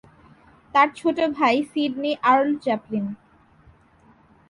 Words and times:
তার 0.73 0.87
ছোট 0.99 1.17
ভাই 1.37 1.55
সিডনি 1.71 2.11
আর্ল 2.31 2.49
চ্যাপলিন। 2.63 3.05